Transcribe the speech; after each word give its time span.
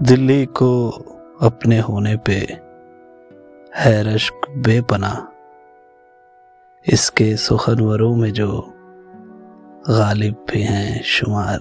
دلی 0.00 0.46
کو 0.46 1.02
اپنے 1.40 1.80
ہونے 1.80 2.16
پہ 2.16 2.40
ہے 3.80 4.02
رشک 4.02 4.50
بے 4.64 4.80
پناہ۔ 4.80 5.20
اس 6.86 7.10
کے 7.10 7.36
سخنوروں 7.36 8.16
میں 8.16 8.30
جو 8.30 8.62
غالب 9.88 10.34
بھی 10.46 10.62
ہیں 10.62 11.02
شمار۔ 11.02 11.58